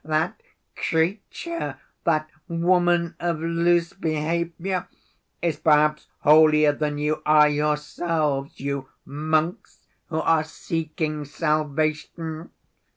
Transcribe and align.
That 0.03 0.41
'creature,' 0.75 1.77
that 2.05 2.27
'woman 2.47 3.15
of 3.19 3.39
loose 3.39 3.93
behavior' 3.93 4.87
is 5.43 5.57
perhaps 5.57 6.07
holier 6.21 6.71
than 6.71 6.97
you 6.97 7.21
are 7.23 7.47
yourselves, 7.47 8.59
you 8.59 8.89
monks 9.05 9.85
who 10.07 10.19
are 10.21 10.43
seeking 10.43 11.25
salvation! 11.25 12.49